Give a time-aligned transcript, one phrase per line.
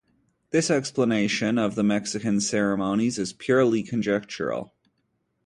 [0.49, 4.73] This explanation of the Mexican ceremonies is purely conjectural.